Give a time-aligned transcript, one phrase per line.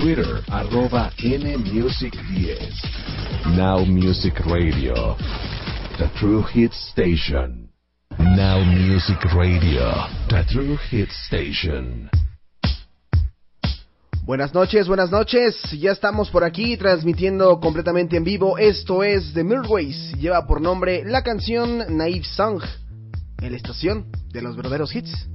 [0.00, 2.72] Twitter arroba NMusic10.
[3.54, 5.14] Now Music Radio.
[5.98, 7.68] The True Hit Station.
[8.18, 9.92] Now Music Radio.
[10.30, 12.08] The True Hit Station.
[14.22, 15.60] Buenas noches, buenas noches.
[15.78, 18.56] Ya estamos por aquí transmitiendo completamente en vivo.
[18.56, 20.14] Esto es The Milways.
[20.18, 22.62] Lleva por nombre la canción Naive Song
[23.42, 25.28] en la estación de los verdaderos hits.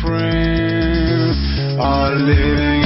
[0.00, 1.36] friends
[1.78, 2.77] are living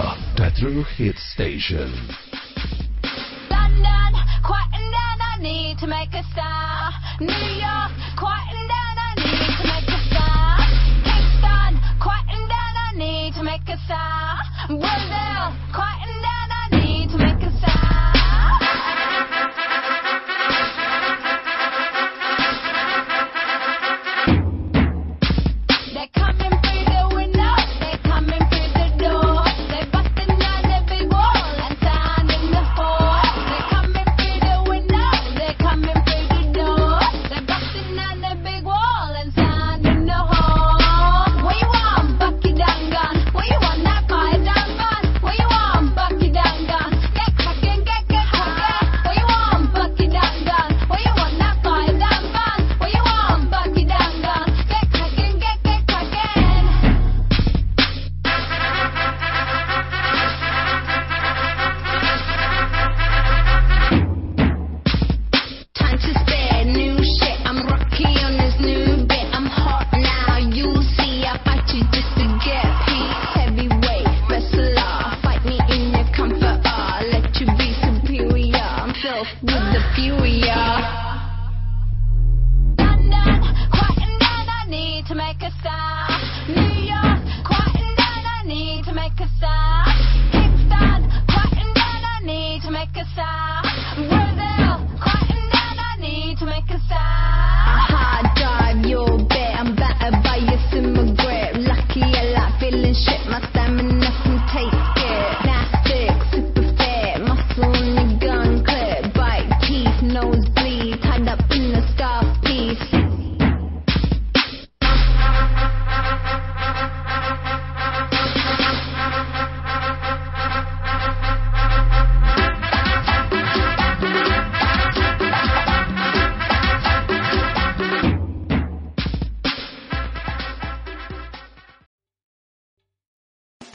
[0.00, 1.92] Africa, the true hit station.
[3.50, 4.12] London,
[4.44, 6.92] quieten down, I need to make a star.
[7.20, 10.56] New York, quieten down, I need to make a star.
[11.04, 14.38] Kingston, quieten down, I need to make a star.
[14.68, 16.29] Brazil, quieten down.